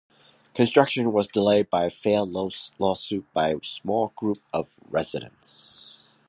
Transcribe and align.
Construction 0.55 1.11
was 1.13 1.27
delayed 1.27 1.69
by 1.69 1.83
a 1.85 1.89
failed 1.91 2.31
lawsuit 2.79 3.27
by 3.35 3.49
a 3.49 3.59
small 3.63 4.11
group 4.15 4.39
of 4.51 4.79
residents. 4.89 6.09